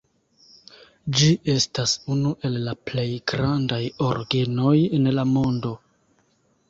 Ĝi 1.17 1.27
estas 1.55 1.93
unu 2.15 2.31
el 2.49 2.57
la 2.69 2.75
plej 2.93 3.05
grandaj 3.33 3.81
orgenoj 4.09 4.75
en 5.01 5.11
la 5.19 5.27
mondo. 5.39 5.75